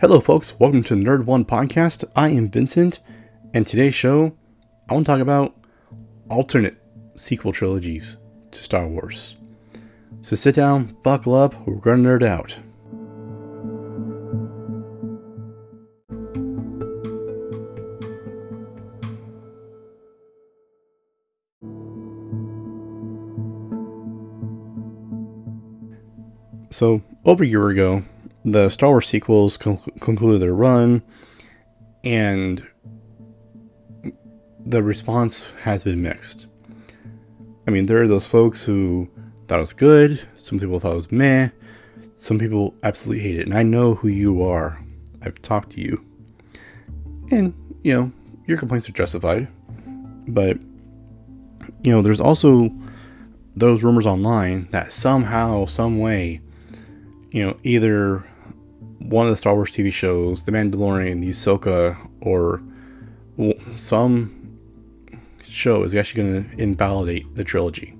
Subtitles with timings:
[0.00, 0.58] Hello, folks.
[0.58, 2.02] Welcome to Nerd One Podcast.
[2.16, 2.98] I am Vincent,
[3.54, 4.36] and today's show,
[4.90, 5.54] I want to talk about
[6.28, 6.82] alternate
[7.14, 8.16] sequel trilogies
[8.50, 9.36] to Star Wars.
[10.20, 12.58] So sit down, buckle up, we're going to nerd out.
[26.70, 28.02] So, over a year ago,
[28.44, 29.56] the Star Wars sequels
[30.04, 31.02] concluded their run,
[32.04, 32.62] and
[34.66, 36.46] the response has been mixed.
[37.66, 39.08] I mean, there are those folks who
[39.48, 41.48] thought it was good, some people thought it was meh,
[42.16, 44.78] some people absolutely hate it, and I know who you are.
[45.22, 46.04] I've talked to you.
[47.30, 48.12] And, you know,
[48.46, 49.48] your complaints are justified,
[50.28, 50.58] but,
[51.82, 52.70] you know, there's also
[53.56, 56.42] those rumors online that somehow, some way,
[57.30, 58.22] you know, either
[59.04, 62.62] one of the Star Wars TV shows, The Mandalorian, The Ahsoka, or
[63.74, 64.58] some
[65.46, 67.96] show is actually going to invalidate the trilogy.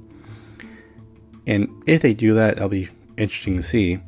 [1.46, 4.00] And if they do that, that'll be interesting to see.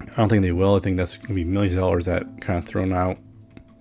[0.00, 0.74] I don't think they will.
[0.74, 3.18] I think that's going to be millions of dollars that kind of thrown out.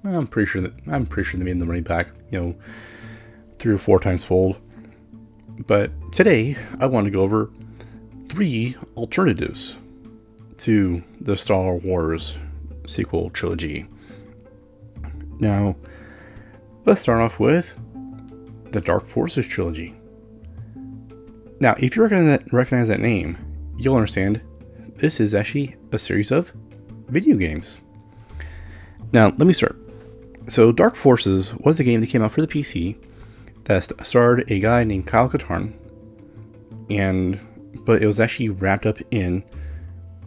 [0.04, 2.56] I'm pretty sure that I'm pretty sure they made the money back, you know,
[3.58, 4.58] three or four times fold.
[5.68, 7.52] But today, I want to go over
[8.30, 9.78] three alternatives
[10.62, 12.38] to the Star Wars
[12.86, 13.88] sequel trilogy.
[15.40, 15.76] Now,
[16.86, 17.74] let's start off with
[18.72, 19.96] the Dark Forces trilogy.
[21.60, 23.38] Now, if you recognize that, name,
[23.78, 24.42] you'll understand
[24.98, 26.52] this is actually a series of
[27.08, 27.80] video games.
[29.14, 29.78] Now, let me start.
[30.48, 32.98] So, Dark Forces was a game that came out for the PC
[33.64, 35.74] that starred a guy named Kyle Katarn,
[36.90, 37.40] and
[37.84, 39.44] but it was actually wrapped up in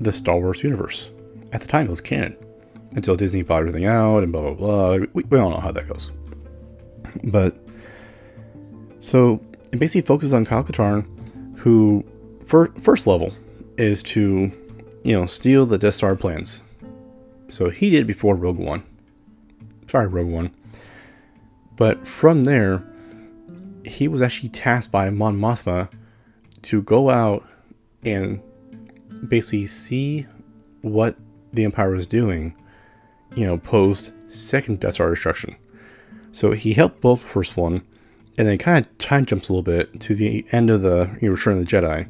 [0.01, 1.11] the Star Wars universe.
[1.53, 2.37] At the time, it was canon
[2.95, 5.07] until Disney bought everything out and blah blah blah.
[5.13, 6.11] We, we all know how that goes.
[7.23, 7.57] But
[8.99, 9.41] so
[9.71, 11.07] it basically focuses on Kyle Katarn,
[11.59, 12.05] who
[12.47, 13.33] first level
[13.77, 14.51] is to
[15.05, 16.61] you know steal the Death Star plans.
[17.51, 18.83] So he did before Rogue One.
[19.87, 20.51] Sorry, Rogue One.
[21.77, 22.83] But from there,
[23.85, 25.89] he was actually tasked by Mon Mothma
[26.63, 27.47] to go out
[28.05, 28.41] and
[29.29, 30.27] basically see
[30.83, 31.17] what
[31.53, 32.57] the Empire was doing,
[33.35, 35.57] you know, post second Death Star destruction.
[36.33, 37.83] So he helped build the first one,
[38.37, 41.29] and then kind of time jumps a little bit to the end of the you
[41.29, 42.09] know, Return of the Jedi,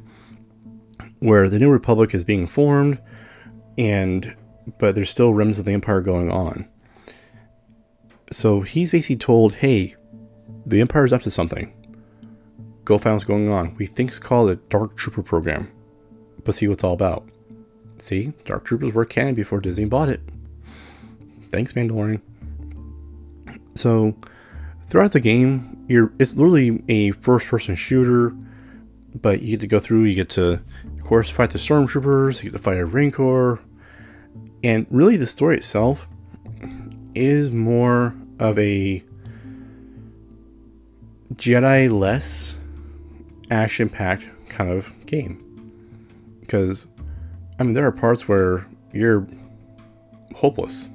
[1.20, 2.98] where the New Republic is being formed,
[3.76, 4.34] and
[4.78, 6.68] but there's still remnants of the Empire going on.
[8.32, 9.94] So he's basically told, "Hey,
[10.66, 11.72] the Empire's up to something.
[12.84, 13.76] Go find what's going on.
[13.76, 15.70] We think it's called a Dark Trooper program,
[16.44, 17.28] but see what's all about."
[17.98, 20.20] See, Dark Troopers were canon before Disney bought it.
[21.50, 22.20] Thanks, Mandalorian.
[23.76, 24.16] So,
[24.86, 28.34] throughout the game, you're it's literally a first-person shooter,
[29.20, 30.04] but you get to go through.
[30.04, 32.42] You get to, of course, fight the stormtroopers.
[32.42, 33.60] You get to fight a rancor,
[34.62, 36.08] and really, the story itself
[37.14, 39.04] is more of a
[41.34, 42.56] Jedi less
[43.50, 45.43] action packed kind of game.
[46.44, 46.86] Because,
[47.58, 49.26] I mean, there are parts where you're
[50.34, 50.88] hopeless.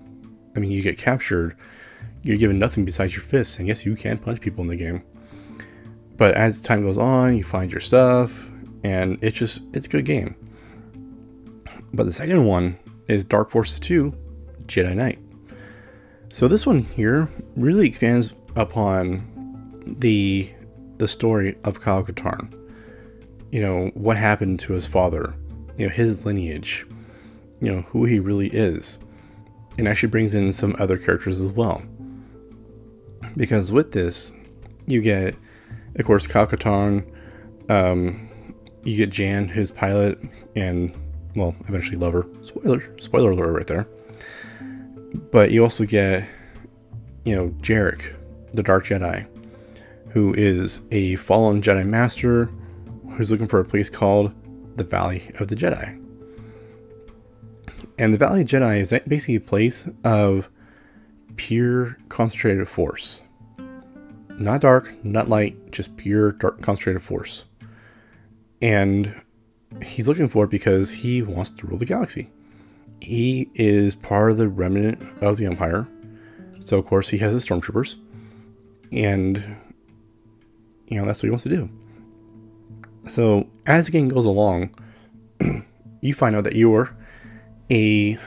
[0.56, 1.56] I mean, you get captured,
[2.22, 5.04] you're given nothing besides your fists, and yes, you can punch people in the game.
[6.18, 8.50] But as time goes on, you find your stuff,
[8.84, 10.36] and it's just, it's a good game.
[11.94, 12.78] But the second one
[13.08, 14.14] is Dark Forces 2
[14.64, 15.20] Jedi Knight.
[16.32, 19.26] So this one here really expands upon
[20.00, 20.54] the
[20.98, 22.54] the story of Kyle Katarn.
[23.52, 25.34] You know, what happened to his father,
[25.78, 26.86] you know, his lineage,
[27.60, 28.98] you know, who he really is.
[29.78, 31.82] And actually brings in some other characters as well.
[33.36, 34.32] Because with this,
[34.88, 35.36] you get,
[35.96, 37.06] of course, Kyle Katarn,
[37.70, 38.30] um,
[38.84, 40.20] you get Jan, his pilot,
[40.56, 40.94] and,
[41.36, 42.28] well, eventually lover.
[42.42, 43.88] Spoiler, spoiler alert right there.
[45.32, 46.28] But you also get,
[47.26, 48.14] you know, Jerec,
[48.54, 49.28] the Dark Jedi,
[50.10, 52.50] who is a fallen Jedi Master
[53.20, 54.32] who's looking for a place called
[54.78, 56.02] the Valley of the Jedi.
[57.98, 60.50] And the Valley of Jedi is basically a place of
[61.36, 63.20] pure concentrated force.
[64.38, 67.44] Not dark, not light, just pure dark concentrated force.
[68.62, 69.14] And
[69.84, 72.30] he's looking for it because he wants to rule the galaxy.
[73.02, 75.90] He is part of the remnant of the Empire.
[76.62, 77.98] So, of course, he has his stormtroopers.
[78.94, 79.58] And,
[80.88, 81.70] you know, that's what he wants to do.
[83.10, 84.76] So, as the game goes along,
[86.02, 86.96] you find out that you're
[87.72, 88.18] a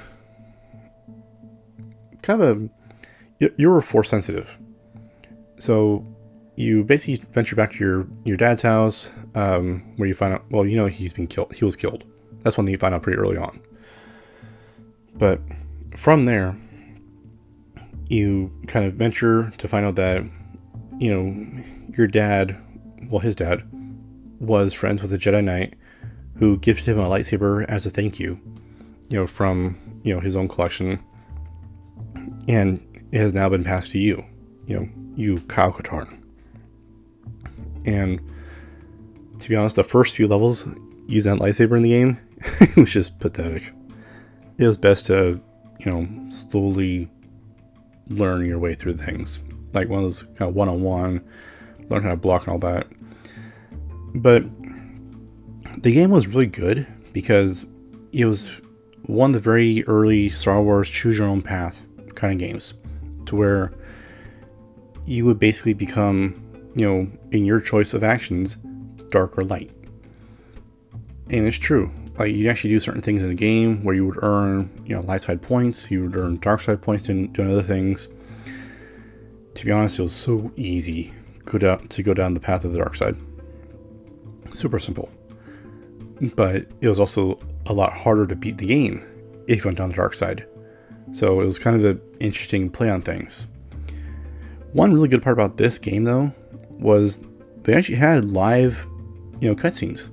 [2.22, 2.62] kind of
[3.40, 4.58] a you're force sensitive.
[5.58, 6.04] So
[6.56, 10.44] you basically venture back to your your dad's house, um, where you find out.
[10.50, 11.52] Well, you know he's been killed.
[11.54, 12.04] He was killed.
[12.42, 13.60] That's one thing you find out pretty early on.
[15.14, 15.40] But
[15.96, 16.56] from there,
[18.08, 20.24] you kind of venture to find out that
[20.98, 21.64] you know
[21.96, 22.56] your dad,
[23.08, 23.62] well, his dad,
[24.42, 25.74] was friends with a Jedi Knight
[26.36, 28.40] who gifted him a lightsaber as a thank you,
[29.08, 31.02] you know, from you know his own collection,
[32.48, 32.80] and
[33.12, 34.24] it has now been passed to you,
[34.66, 36.18] you know, you Kyle Katarn.
[37.84, 38.20] And
[39.38, 40.66] to be honest, the first few levels
[41.06, 42.18] using that lightsaber in the game
[42.76, 43.72] was just pathetic.
[44.58, 45.40] It was best to,
[45.80, 47.10] you know, slowly
[48.08, 49.38] learn your way through things.
[49.72, 51.24] Like one of those kind of one on one,
[51.88, 52.86] learn how to block and all that.
[54.14, 54.44] But
[55.78, 57.64] the game was really good because
[58.12, 58.48] it was
[59.06, 61.82] one of the very early Star Wars choose your own path
[62.14, 62.74] kind of games
[63.26, 63.72] to where
[65.06, 68.56] you would basically become, you know, in your choice of actions,
[69.10, 69.70] dark or light.
[71.30, 71.90] And it's true.
[72.18, 75.00] Like you actually do certain things in the game where you would earn, you know,
[75.00, 78.08] light side points, you would earn dark side points doing, doing other things.
[79.54, 81.12] To be honest, it was so easy
[81.46, 83.16] to go down the path of the dark side.
[84.52, 85.10] Super simple.
[86.34, 89.04] But it was also a lot harder to beat the game
[89.48, 90.46] if you went down the dark side.
[91.12, 93.46] So it was kind of an interesting play on things.
[94.72, 96.32] One really good part about this game, though,
[96.70, 97.20] was
[97.64, 98.86] they actually had live,
[99.40, 100.08] you know, cutscenes.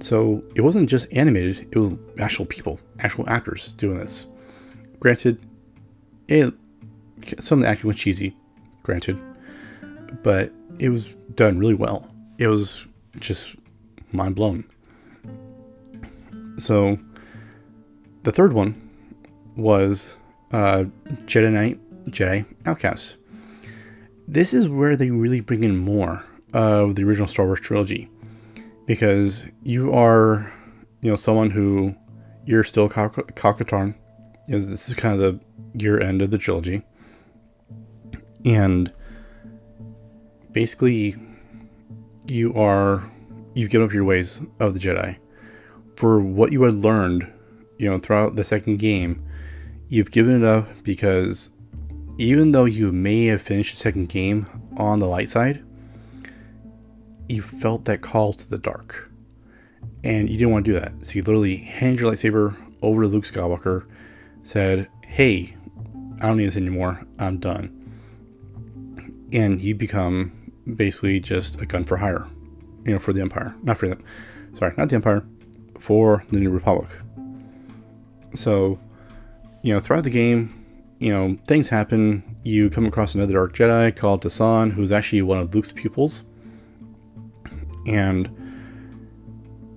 [0.00, 4.26] So it wasn't just animated; it was actual people, actual actors doing this.
[5.00, 5.38] Granted,
[6.28, 6.54] it
[7.40, 8.36] some of the acting was cheesy,
[8.82, 9.18] granted,
[10.22, 12.08] but it was done really well.
[12.38, 12.86] It was
[13.20, 13.56] just
[14.12, 14.64] mind blown.
[16.58, 16.98] So
[18.22, 18.90] the third one
[19.56, 20.14] was
[20.52, 20.84] uh,
[21.26, 21.78] Jedi Knight,
[22.10, 23.16] Jedi Outcast.
[24.26, 28.10] This is where they really bring in more of the original Star Wars trilogy
[28.86, 30.52] because you are,
[31.00, 31.94] you know, someone who
[32.46, 33.94] you're still Kyle Katarn.
[34.48, 36.82] Is this is kind of the year end of the trilogy,
[38.46, 38.90] and
[40.52, 41.16] basically,
[42.30, 43.10] you are
[43.54, 45.18] you've given up your ways of the Jedi
[45.96, 47.30] for what you had learned,
[47.76, 49.24] you know, throughout the second game.
[49.88, 51.50] You've given it up because
[52.18, 54.46] even though you may have finished the second game
[54.76, 55.64] on the light side,
[57.28, 59.10] you felt that call to the dark.
[60.04, 61.04] And you didn't want to do that.
[61.04, 63.86] So you literally hand your lightsaber over to Luke Skywalker,
[64.42, 65.56] said, Hey,
[66.20, 67.02] I don't need this anymore.
[67.18, 67.74] I'm done.
[69.32, 70.37] And you become
[70.74, 72.26] basically just a gun for hire,
[72.84, 73.54] you know, for the Empire.
[73.62, 74.02] Not for them.
[74.54, 75.24] Sorry, not the Empire,
[75.78, 76.90] for the New Republic.
[78.34, 78.78] So,
[79.62, 80.54] you know, throughout the game,
[80.98, 82.36] you know, things happen.
[82.42, 86.24] You come across another Dark Jedi called Desann, who's actually one of Luke's pupils.
[87.86, 88.26] And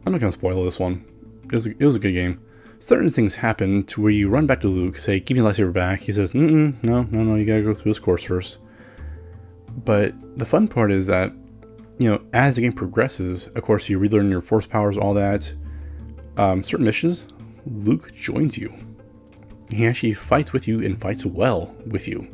[0.05, 1.05] I'm not going to spoil this one.
[1.45, 2.41] It was, a, it was a good game.
[2.79, 5.71] Certain things happen to where you run back to Luke, say, give me the lightsaber
[5.71, 6.01] back.
[6.01, 8.57] He says, no, no, no, you gotta go through this course first.
[9.77, 11.33] But the fun part is that,
[11.97, 15.53] you know, as the game progresses, of course, you relearn your force powers, all that.
[16.37, 17.25] Um, certain missions,
[17.65, 18.73] Luke joins you.
[19.69, 22.27] He actually fights with you and fights well with you.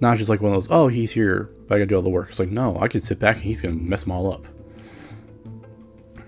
[0.00, 2.10] Not just like one of those, oh, he's here, but I gotta do all the
[2.10, 2.30] work.
[2.30, 4.46] It's like, no, I can sit back and he's gonna mess them all up.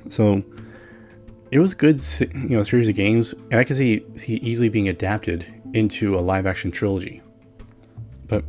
[0.09, 0.43] So
[1.51, 4.69] it was a good, you know, series of games, and I can see see easily
[4.69, 7.23] being adapted into a live action trilogy.
[8.27, 8.45] But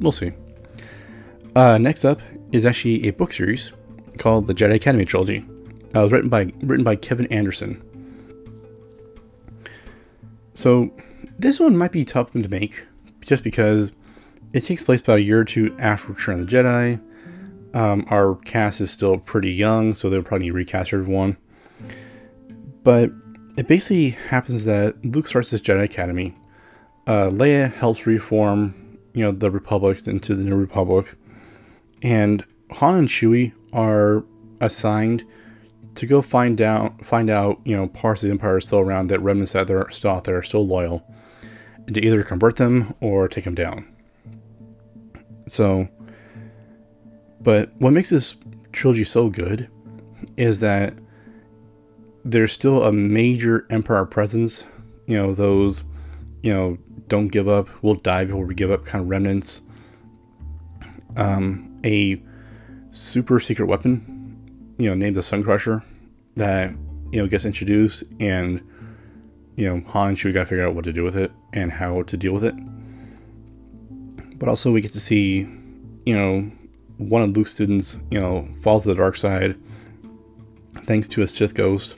[0.00, 0.32] we'll see.
[1.56, 2.20] Uh, next up
[2.52, 3.72] is actually a book series
[4.18, 5.44] called the Jedi Academy trilogy.
[5.94, 7.82] Uh, it was written by written by Kevin Anderson.
[10.54, 10.92] So
[11.38, 12.84] this one might be tough one to make,
[13.22, 13.90] just because
[14.52, 17.00] it takes place about a year or two after Return of the Jedi.
[17.74, 21.36] Um, our cast is still pretty young, so they'll probably recast everyone.
[22.82, 23.10] But
[23.56, 26.36] it basically happens that Luke starts this Jedi Academy.
[27.06, 31.16] Uh, Leia helps reform, you know, the Republic into the New Republic,
[32.02, 34.24] and Han and Chewie are
[34.60, 35.24] assigned
[35.96, 39.08] to go find out, find out, you know, parts of the Empire are still around
[39.08, 41.04] that remnants that are still out there are still loyal,
[41.86, 43.86] and to either convert them or take them down.
[45.48, 45.88] So
[47.40, 48.36] but what makes this
[48.72, 49.68] trilogy so good
[50.36, 50.94] is that
[52.24, 54.66] there's still a major Empire presence.
[55.06, 55.82] You know, those,
[56.42, 56.78] you know,
[57.08, 59.62] don't give up, we'll die before we give up kind of remnants.
[61.16, 62.22] Um, a
[62.92, 65.82] super secret weapon, you know, named the Sun Crusher,
[66.36, 66.70] that,
[67.12, 68.62] you know, gets introduced and,
[69.56, 71.72] you know, Han and Chewie got to figure out what to do with it and
[71.72, 72.54] how to deal with it.
[74.38, 75.40] But also, we get to see,
[76.06, 76.50] you know,
[76.96, 79.58] one of Luke's students, you know, falls to the dark side
[80.84, 81.96] thanks to a Sith ghost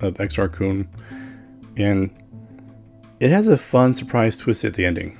[0.00, 0.88] of Exar Kun.
[1.76, 2.10] And
[3.20, 5.18] it has a fun surprise twist at the ending.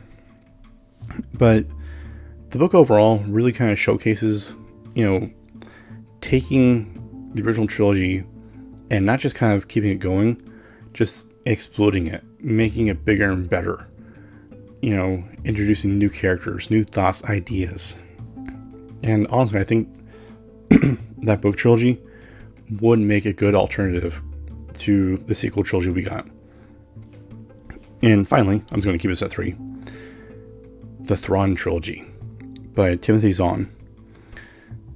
[1.33, 1.67] But
[2.51, 4.51] the book overall really kind of showcases,
[4.95, 5.31] you know,
[6.21, 8.25] taking the original trilogy
[8.91, 10.41] and not just kind of keeping it going,
[10.95, 13.87] just exploding it, making it bigger and better.
[14.81, 17.97] You know, introducing new characters, new thoughts, ideas.
[19.03, 19.89] And honestly, I think
[21.23, 22.01] that book trilogy
[22.81, 24.23] would make a good alternative
[24.75, 26.27] to the sequel trilogy we got.
[28.03, 29.57] And finally, I'm just going to keep this at three
[31.01, 32.07] The Thrawn Trilogy
[32.79, 33.69] by Timothy Zahn.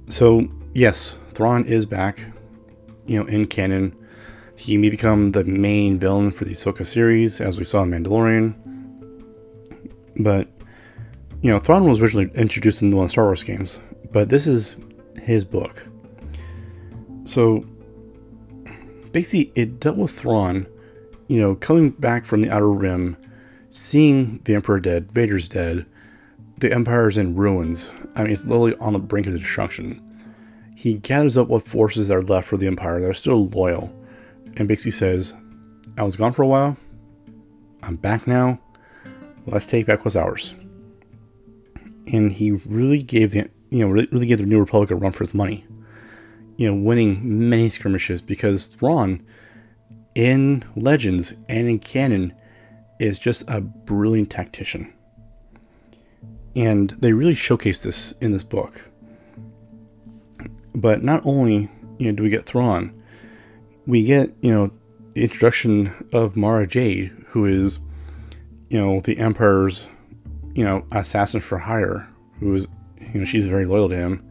[0.07, 2.27] So, yes, Thrawn is back,
[3.05, 3.93] you know, in canon.
[4.55, 8.55] He may become the main villain for the Ahsoka series, as we saw in Mandalorian.
[10.15, 10.47] But,
[11.41, 13.81] you know, Thrawn was originally introduced in the one Star Wars games,
[14.13, 14.77] but this is
[15.21, 15.85] his book.
[17.25, 17.65] So,
[19.11, 20.67] basically, it dealt with Thrawn,
[21.27, 23.17] you know, coming back from the Outer Rim,
[23.71, 25.85] seeing the Emperor dead, Vader's dead,
[26.57, 27.91] the empire is in ruins.
[28.15, 30.01] I mean, it's literally on the brink of destruction.
[30.75, 33.93] He gathers up what forces are left for the Empire that are still loyal,
[34.55, 35.33] and basically says,
[35.97, 36.77] I was gone for a while.
[37.83, 38.59] I'm back now.
[39.45, 40.55] Let's take back what's ours.
[42.11, 45.11] And he really gave the you know really, really gave the New Republic a run
[45.11, 45.65] for its money.
[46.57, 49.25] You know, winning many skirmishes because Thrawn
[50.15, 52.33] in Legends and in canon
[52.99, 54.93] is just a brilliant tactician.
[56.55, 58.89] And they really showcase this in this book.
[60.75, 62.93] But not only you know do we get Thrawn,
[63.85, 64.71] we get you know
[65.13, 67.79] the introduction of Mara Jade, who is
[68.69, 69.87] you know the Emperor's
[70.53, 72.67] you know assassin for hire, who is
[72.99, 74.27] you know she's very loyal to him,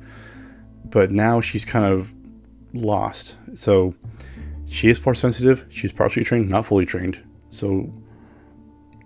[0.84, 2.12] but now she's kind of
[2.72, 3.36] lost.
[3.54, 3.94] So
[4.66, 5.66] she is force sensitive.
[5.68, 7.22] She's partially trained, not fully trained.
[7.50, 7.92] So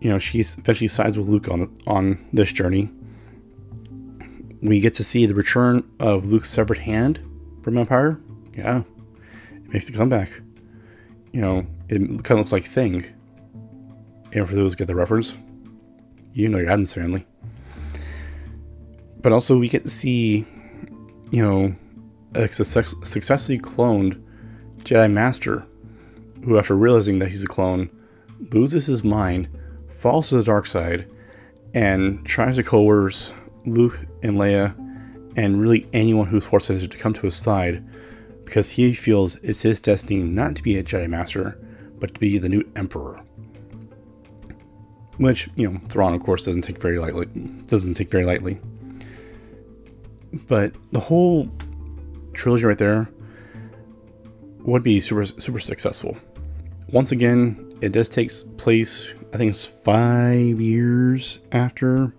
[0.01, 2.91] you know she eventually sides with Luke on on this journey.
[4.63, 7.21] We get to see the return of Luke's severed hand
[7.63, 8.19] from Empire.
[8.55, 8.83] Yeah,
[9.55, 10.41] it makes a comeback.
[11.33, 13.05] You know, it kind of looks like Thing.
[14.33, 15.37] And for those who get the reference,
[16.33, 17.27] you know your Addams family.
[19.21, 20.47] But also, we get to see,
[21.31, 21.75] you know,
[22.35, 24.23] a success- successfully cloned
[24.81, 25.67] Jedi Master,
[26.45, 27.91] who, after realizing that he's a clone,
[28.53, 29.49] loses his mind,
[29.89, 31.11] falls to the dark side,
[31.75, 33.33] and tries to coerce
[33.67, 34.75] Luke and Leia
[35.37, 37.85] and really anyone who's forced to come to his side
[38.45, 41.59] because he feels it's his destiny not to be a Jedi Master,
[41.99, 43.21] but to be the new Emperor.
[45.19, 47.27] Which, you know, Thrawn of course doesn't take very lightly
[47.67, 48.61] doesn't take very lightly.
[50.49, 51.51] But the whole
[52.35, 53.09] trilogy right there
[54.61, 56.17] would be super super successful.
[56.91, 62.15] Once again, it does take place I think it's five years after,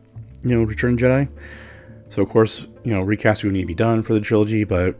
[0.50, 1.30] you know, Return Jedi.
[2.10, 4.96] So of course, you know, recasting would need to be done for the trilogy, but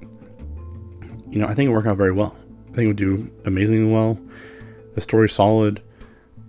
[1.30, 2.38] you know, I think it worked out very well.
[2.70, 4.20] I think it would do amazingly well.
[4.96, 5.82] The story's solid.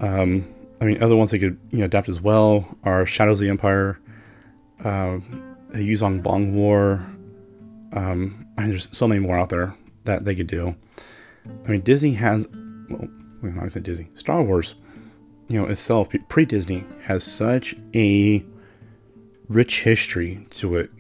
[0.01, 3.47] Um, I mean, other ones they could you know adapt as well are Shadows of
[3.47, 3.99] the Empire,
[4.81, 5.19] uh,
[5.71, 7.07] the Yuuzhan Vong War.
[7.93, 9.75] Um, I mean, there's so many more out there
[10.05, 10.77] that they could do.
[11.67, 12.47] I mean, Disney has,
[12.91, 13.09] well,
[13.43, 14.75] I'm Disney, Star Wars,
[15.49, 18.45] you know, itself pre Disney has such a
[19.49, 20.91] rich history to it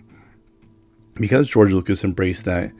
[1.14, 2.72] because George Lucas embraced that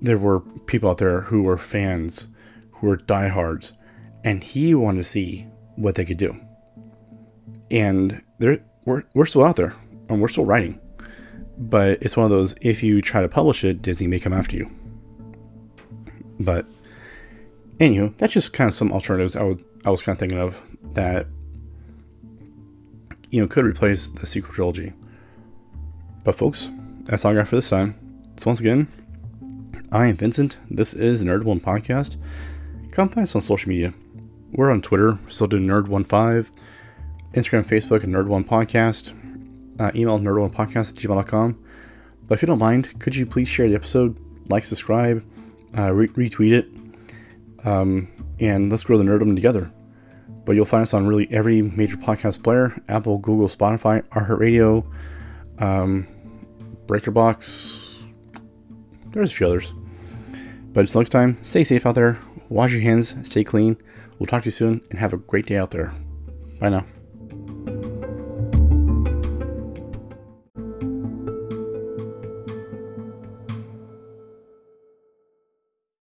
[0.00, 2.28] there were people out there who were fans,
[2.72, 3.72] who were diehards,
[4.24, 5.46] and he wanted to see
[5.76, 6.36] what they could do.
[7.70, 9.74] And there, we're, we're still out there,
[10.08, 10.80] and we're still writing.
[11.58, 14.56] But it's one of those, if you try to publish it, Disney may come after
[14.56, 14.70] you.
[16.38, 16.66] But,
[17.78, 20.60] anywho, that's just kind of some alternatives I, was I was kind of thinking of
[20.92, 21.26] that,
[23.30, 24.92] you know, could replace the sequel trilogy.
[26.26, 26.72] But, folks,
[27.04, 27.94] that's all I got for this time.
[28.36, 28.88] So, once again,
[29.92, 30.56] I am Vincent.
[30.68, 32.16] This is the Nerd One Podcast.
[32.90, 33.94] Come find us on social media.
[34.50, 36.48] We're on Twitter, still doing Nerd15,
[37.32, 39.12] Instagram, Facebook, and Nerd One Podcast.
[39.78, 41.64] Uh, email nerd1podcast at gmail.com.
[42.26, 44.18] But if you don't mind, could you please share the episode,
[44.50, 45.24] like, subscribe,
[45.78, 46.68] uh, re- retweet it,
[47.64, 48.08] um,
[48.40, 49.70] and let's grow the nerddom together.
[50.44, 54.84] But you'll find us on really every major podcast player Apple, Google, Spotify, iHeartRadio,
[55.60, 56.08] um,
[56.86, 58.02] Breakerbox.
[59.12, 59.72] There's a few others.
[60.72, 62.18] But until next time, stay safe out there.
[62.48, 63.76] Wash your hands, stay clean.
[64.18, 65.94] We'll talk to you soon, and have a great day out there.
[66.60, 66.84] Bye now.